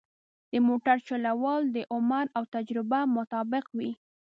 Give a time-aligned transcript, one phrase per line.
[0.51, 3.91] د موټر چلول د عمر او تجربه مطابق وي.